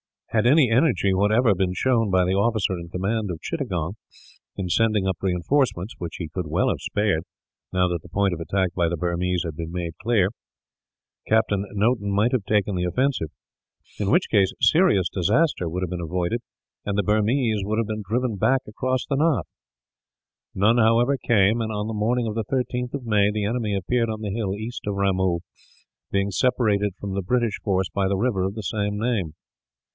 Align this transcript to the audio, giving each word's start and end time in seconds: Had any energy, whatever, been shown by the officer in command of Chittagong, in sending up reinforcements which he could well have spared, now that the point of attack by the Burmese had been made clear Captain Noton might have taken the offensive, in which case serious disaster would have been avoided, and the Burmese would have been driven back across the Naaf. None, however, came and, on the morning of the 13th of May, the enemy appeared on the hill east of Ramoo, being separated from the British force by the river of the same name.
Had 0.29 0.47
any 0.47 0.71
energy, 0.71 1.13
whatever, 1.13 1.53
been 1.53 1.73
shown 1.75 2.09
by 2.09 2.23
the 2.23 2.33
officer 2.33 2.73
in 2.75 2.87
command 2.87 3.29
of 3.29 3.41
Chittagong, 3.41 3.97
in 4.55 4.67
sending 4.69 5.05
up 5.05 5.17
reinforcements 5.21 5.93
which 5.97 6.15
he 6.17 6.29
could 6.29 6.47
well 6.47 6.69
have 6.69 6.79
spared, 6.79 7.23
now 7.73 7.87
that 7.89 8.01
the 8.01 8.09
point 8.09 8.33
of 8.33 8.39
attack 8.39 8.73
by 8.73 8.87
the 8.87 8.97
Burmese 8.97 9.43
had 9.43 9.57
been 9.57 9.71
made 9.73 9.91
clear 10.01 10.29
Captain 11.27 11.65
Noton 11.73 12.11
might 12.11 12.31
have 12.31 12.45
taken 12.45 12.75
the 12.75 12.85
offensive, 12.85 13.29
in 13.99 14.09
which 14.09 14.29
case 14.31 14.53
serious 14.61 15.07
disaster 15.09 15.69
would 15.69 15.83
have 15.83 15.89
been 15.89 16.01
avoided, 16.01 16.39
and 16.85 16.97
the 16.97 17.03
Burmese 17.03 17.61
would 17.63 17.77
have 17.77 17.87
been 17.87 18.01
driven 18.03 18.37
back 18.37 18.61
across 18.65 19.05
the 19.05 19.17
Naaf. 19.17 19.43
None, 20.55 20.77
however, 20.77 21.17
came 21.17 21.61
and, 21.61 21.73
on 21.73 21.87
the 21.87 21.93
morning 21.93 22.25
of 22.25 22.33
the 22.35 22.45
13th 22.45 22.93
of 22.93 23.05
May, 23.05 23.29
the 23.31 23.45
enemy 23.45 23.75
appeared 23.75 24.09
on 24.09 24.21
the 24.21 24.33
hill 24.33 24.55
east 24.55 24.81
of 24.87 24.95
Ramoo, 24.95 25.39
being 26.09 26.31
separated 26.31 26.95
from 26.99 27.13
the 27.13 27.21
British 27.21 27.59
force 27.63 27.89
by 27.93 28.07
the 28.07 28.17
river 28.17 28.43
of 28.43 28.55
the 28.55 28.63
same 28.63 28.97
name. 28.97 29.33